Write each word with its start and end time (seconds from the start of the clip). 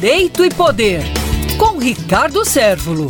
Direito 0.00 0.44
e 0.44 0.48
Poder, 0.48 1.02
com 1.58 1.76
Ricardo 1.76 2.44
Sérvulo. 2.44 3.08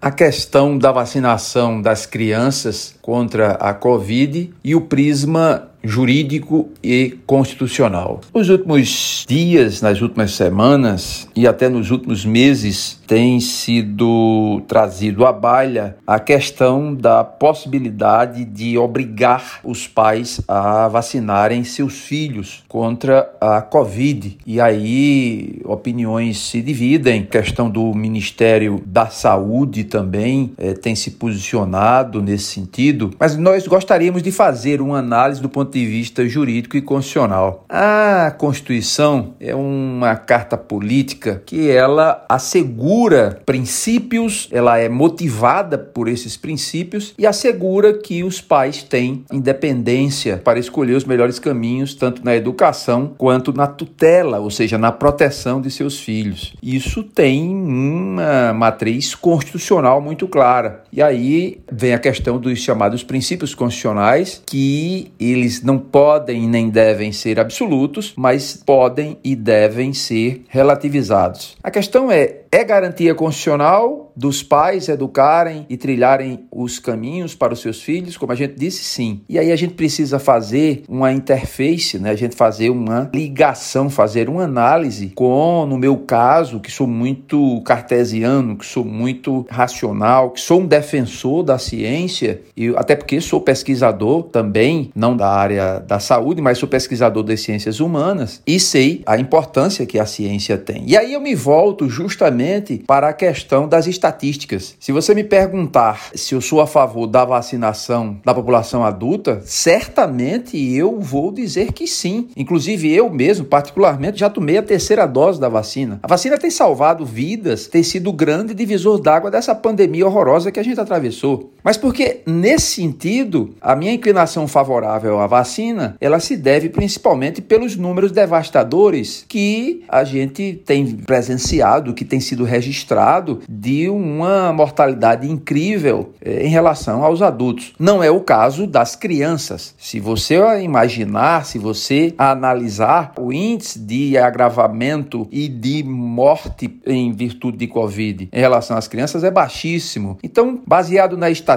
A 0.00 0.08
questão 0.12 0.78
da 0.78 0.92
vacinação 0.92 1.82
das 1.82 2.06
crianças 2.06 2.94
contra 3.02 3.54
a 3.54 3.74
Covid 3.74 4.54
e 4.62 4.76
o 4.76 4.82
prisma 4.82 5.71
jurídico 5.82 6.68
e 6.82 7.18
constitucional. 7.26 8.20
Nos 8.34 8.48
últimos 8.48 9.24
dias, 9.28 9.80
nas 9.80 10.00
últimas 10.00 10.32
semanas 10.32 11.28
e 11.34 11.46
até 11.46 11.68
nos 11.68 11.90
últimos 11.90 12.24
meses, 12.24 13.00
tem 13.06 13.40
sido 13.40 14.62
trazido 14.66 15.26
à 15.26 15.32
baila 15.32 15.96
a 16.06 16.18
questão 16.18 16.94
da 16.94 17.22
possibilidade 17.24 18.44
de 18.44 18.78
obrigar 18.78 19.60
os 19.64 19.86
pais 19.86 20.40
a 20.46 20.88
vacinarem 20.88 21.64
seus 21.64 22.00
filhos 22.00 22.62
contra 22.68 23.30
a 23.40 23.60
Covid. 23.60 24.38
E 24.46 24.60
aí 24.60 25.60
opiniões 25.64 26.38
se 26.38 26.62
dividem. 26.62 27.22
A 27.22 27.26
questão 27.26 27.68
do 27.68 27.92
Ministério 27.94 28.82
da 28.86 29.06
Saúde 29.06 29.84
também 29.84 30.52
é, 30.56 30.72
tem 30.72 30.94
se 30.94 31.12
posicionado 31.12 32.22
nesse 32.22 32.44
sentido, 32.44 33.10
mas 33.18 33.36
nós 33.36 33.66
gostaríamos 33.66 34.22
de 34.22 34.30
fazer 34.30 34.80
uma 34.80 34.98
análise 34.98 35.40
do 35.40 35.48
ponto 35.48 35.71
de 35.72 35.86
vista 35.86 36.26
jurídico 36.28 36.76
e 36.76 36.82
constitucional. 36.82 37.64
A 37.68 38.34
Constituição 38.38 39.34
é 39.40 39.54
uma 39.54 40.14
carta 40.16 40.56
política 40.56 41.42
que 41.44 41.70
ela 41.70 42.24
assegura 42.28 43.40
princípios, 43.44 44.48
ela 44.52 44.78
é 44.78 44.88
motivada 44.88 45.78
por 45.78 46.08
esses 46.08 46.36
princípios 46.36 47.14
e 47.18 47.26
assegura 47.26 47.94
que 47.94 48.22
os 48.22 48.40
pais 48.40 48.82
têm 48.82 49.24
independência 49.32 50.38
para 50.38 50.58
escolher 50.58 50.94
os 50.94 51.04
melhores 51.04 51.38
caminhos, 51.38 51.94
tanto 51.94 52.24
na 52.24 52.34
educação 52.34 53.14
quanto 53.16 53.52
na 53.52 53.66
tutela, 53.66 54.38
ou 54.38 54.50
seja, 54.50 54.78
na 54.78 54.92
proteção 54.92 55.60
de 55.60 55.70
seus 55.70 55.98
filhos. 55.98 56.54
Isso 56.62 57.02
tem 57.02 57.48
uma 57.48 58.52
matriz 58.52 59.14
constitucional 59.14 60.00
muito 60.00 60.28
clara. 60.28 60.82
E 60.92 61.02
aí 61.02 61.60
vem 61.70 61.94
a 61.94 61.98
questão 61.98 62.38
dos 62.38 62.58
chamados 62.58 63.02
princípios 63.02 63.54
constitucionais, 63.54 64.42
que 64.46 65.12
eles 65.18 65.61
não 65.62 65.78
podem 65.78 66.48
nem 66.48 66.68
devem 66.68 67.12
ser 67.12 67.40
absolutos, 67.40 68.12
mas 68.16 68.56
podem 68.56 69.18
e 69.22 69.34
devem 69.34 69.92
ser 69.92 70.44
relativizados. 70.48 71.56
A 71.62 71.70
questão 71.70 72.10
é: 72.10 72.40
é 72.50 72.64
garantia 72.64 73.14
constitucional 73.14 74.11
dos 74.16 74.42
pais 74.42 74.88
educarem 74.88 75.66
e 75.68 75.76
trilharem 75.76 76.46
os 76.50 76.78
caminhos 76.78 77.34
para 77.34 77.52
os 77.52 77.60
seus 77.60 77.82
filhos? 77.82 78.16
Como 78.16 78.32
a 78.32 78.34
gente 78.34 78.54
disse, 78.54 78.84
sim. 78.84 79.22
E 79.28 79.38
aí 79.38 79.52
a 79.52 79.56
gente 79.56 79.74
precisa 79.74 80.18
fazer 80.18 80.82
uma 80.88 81.12
interface, 81.12 81.98
né? 81.98 82.10
A 82.10 82.16
gente 82.16 82.36
fazer 82.36 82.70
uma 82.70 83.10
ligação, 83.14 83.88
fazer 83.88 84.28
uma 84.28 84.44
análise 84.44 85.12
com, 85.14 85.66
no 85.66 85.78
meu 85.78 85.96
caso, 85.98 86.60
que 86.60 86.70
sou 86.70 86.86
muito 86.86 87.60
cartesiano, 87.62 88.56
que 88.56 88.66
sou 88.66 88.84
muito 88.84 89.46
racional, 89.48 90.30
que 90.30 90.40
sou 90.40 90.60
um 90.60 90.66
defensor 90.66 91.42
da 91.42 91.58
ciência, 91.58 92.42
e 92.56 92.68
até 92.76 92.96
porque 92.96 93.20
sou 93.20 93.40
pesquisador 93.40 94.24
também, 94.24 94.90
não 94.94 95.16
da 95.16 95.28
área 95.28 95.78
da 95.80 95.98
saúde, 95.98 96.40
mas 96.40 96.58
sou 96.58 96.68
pesquisador 96.68 97.22
das 97.22 97.40
ciências 97.40 97.80
humanas 97.80 98.42
e 98.46 98.58
sei 98.58 99.02
a 99.06 99.18
importância 99.18 99.86
que 99.86 99.98
a 99.98 100.06
ciência 100.06 100.56
tem. 100.58 100.84
E 100.86 100.96
aí 100.96 101.12
eu 101.12 101.20
me 101.20 101.34
volto 101.34 101.88
justamente 101.88 102.82
para 102.86 103.08
a 103.08 103.12
questão 103.12 103.68
das 103.68 103.86
estatísticas. 104.02 104.74
Se 104.80 104.90
você 104.90 105.14
me 105.14 105.22
perguntar 105.22 106.10
se 106.14 106.34
eu 106.34 106.40
sou 106.40 106.60
a 106.60 106.66
favor 106.66 107.06
da 107.06 107.24
vacinação 107.24 108.20
da 108.24 108.34
população 108.34 108.84
adulta, 108.84 109.40
certamente 109.44 110.56
eu 110.74 110.98
vou 110.98 111.30
dizer 111.30 111.72
que 111.72 111.86
sim. 111.86 112.28
Inclusive 112.36 112.92
eu 112.92 113.08
mesmo, 113.08 113.44
particularmente, 113.44 114.18
já 114.18 114.28
tomei 114.28 114.58
a 114.58 114.62
terceira 114.62 115.06
dose 115.06 115.40
da 115.40 115.48
vacina. 115.48 116.00
A 116.02 116.08
vacina 116.08 116.36
tem 116.36 116.50
salvado 116.50 117.06
vidas, 117.06 117.68
tem 117.68 117.82
sido 117.82 118.10
o 118.10 118.12
grande 118.12 118.54
divisor 118.54 119.00
d'água 119.00 119.30
dessa 119.30 119.54
pandemia 119.54 120.06
horrorosa 120.06 120.50
que 120.50 120.58
a 120.58 120.64
gente 120.64 120.80
atravessou. 120.80 121.51
Mas 121.62 121.76
porque 121.76 122.20
nesse 122.26 122.74
sentido, 122.74 123.54
a 123.60 123.76
minha 123.76 123.92
inclinação 123.92 124.48
favorável 124.48 125.20
à 125.20 125.26
vacina, 125.26 125.96
ela 126.00 126.18
se 126.18 126.36
deve 126.36 126.68
principalmente 126.68 127.40
pelos 127.40 127.76
números 127.76 128.10
devastadores 128.10 129.24
que 129.28 129.84
a 129.88 130.02
gente 130.04 130.60
tem 130.66 130.86
presenciado, 130.96 131.94
que 131.94 132.04
tem 132.04 132.20
sido 132.20 132.44
registrado 132.44 133.40
de 133.48 133.88
uma 133.88 134.52
mortalidade 134.52 135.30
incrível 135.30 136.12
eh, 136.20 136.46
em 136.46 136.48
relação 136.48 137.04
aos 137.04 137.22
adultos. 137.22 137.72
Não 137.78 138.02
é 138.02 138.10
o 138.10 138.20
caso 138.20 138.66
das 138.66 138.96
crianças. 138.96 139.74
Se 139.78 140.00
você 140.00 140.36
imaginar, 140.62 141.46
se 141.46 141.58
você 141.58 142.14
analisar 142.18 143.12
o 143.18 143.32
índice 143.32 143.78
de 143.78 144.18
agravamento 144.18 145.28
e 145.30 145.48
de 145.48 145.82
morte 145.84 146.80
em 146.86 147.12
virtude 147.12 147.58
de 147.58 147.66
Covid 147.66 148.28
em 148.32 148.40
relação 148.40 148.76
às 148.76 148.88
crianças 148.88 149.22
é 149.22 149.30
baixíssimo. 149.30 150.18
Então, 150.22 150.60
baseado 150.66 151.16
na 151.16 151.30
estatística 151.30 151.51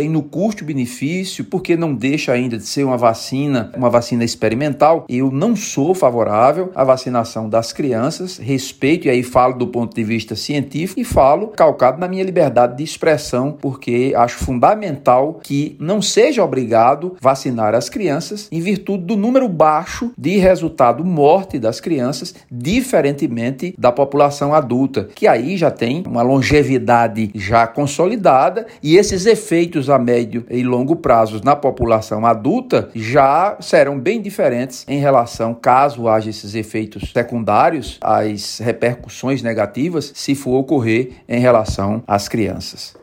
e 0.00 0.08
no 0.08 0.22
custo-benefício, 0.22 1.44
porque 1.44 1.76
não 1.76 1.94
deixa 1.94 2.32
ainda 2.32 2.56
de 2.56 2.66
ser 2.66 2.84
uma 2.84 2.96
vacina, 2.96 3.72
uma 3.76 3.90
vacina 3.90 4.24
experimental, 4.24 5.04
eu 5.08 5.30
não 5.30 5.54
sou 5.54 5.94
favorável 5.94 6.70
à 6.74 6.84
vacinação 6.84 7.48
das 7.48 7.72
crianças. 7.72 8.38
Respeito, 8.38 9.06
e 9.06 9.10
aí 9.10 9.22
falo 9.22 9.54
do 9.54 9.66
ponto 9.66 9.94
de 9.94 10.04
vista 10.04 10.34
científico 10.34 11.00
e 11.00 11.04
falo 11.04 11.48
calcado 11.48 11.98
na 11.98 12.08
minha 12.08 12.24
liberdade 12.24 12.76
de 12.76 12.84
expressão, 12.84 13.56
porque 13.60 14.12
acho 14.16 14.38
fundamental 14.38 15.40
que 15.42 15.76
não 15.78 16.00
seja 16.00 16.44
obrigado 16.44 17.16
vacinar 17.20 17.74
as 17.74 17.88
crianças 17.88 18.48
em 18.50 18.60
virtude 18.60 19.04
do 19.04 19.16
número 19.16 19.48
baixo 19.48 20.12
de 20.16 20.36
resultado 20.38 21.04
morte 21.04 21.58
das 21.58 21.80
crianças, 21.80 22.34
diferentemente 22.50 23.74
da 23.78 23.92
população 23.92 24.54
adulta, 24.54 25.08
que 25.14 25.26
aí 25.26 25.56
já 25.56 25.70
tem 25.70 26.02
uma 26.06 26.22
longevidade 26.22 27.30
já 27.34 27.66
consolidada 27.66 28.66
e 28.82 28.96
esses 28.96 29.24
efeitos 29.36 29.90
a 29.90 29.98
médio 29.98 30.46
e 30.48 30.62
longo 30.62 30.96
prazo 30.96 31.42
na 31.44 31.54
população 31.54 32.24
adulta 32.24 32.88
já 32.94 33.58
serão 33.60 34.00
bem 34.00 34.22
diferentes 34.22 34.82
em 34.88 34.98
relação, 34.98 35.52
caso 35.52 36.08
haja 36.08 36.30
esses 36.30 36.54
efeitos 36.54 37.12
secundários, 37.12 37.98
as 38.00 38.58
repercussões 38.60 39.42
negativas 39.42 40.10
se 40.14 40.34
for 40.34 40.56
ocorrer 40.56 41.10
em 41.28 41.38
relação 41.38 42.02
às 42.06 42.28
crianças. 42.28 42.94